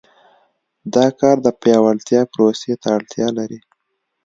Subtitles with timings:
[0.95, 3.59] دا کار د پیاوړتیا پروسې ته اړتیا لري.